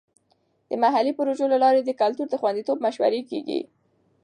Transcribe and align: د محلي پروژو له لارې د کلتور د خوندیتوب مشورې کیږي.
د 0.69 0.71
محلي 0.83 1.11
پروژو 1.19 1.45
له 1.53 1.57
لارې 1.63 1.81
د 1.83 1.91
کلتور 2.01 2.27
د 2.29 2.35
خوندیتوب 2.41 2.77
مشورې 2.85 3.21
کیږي. 3.29 3.59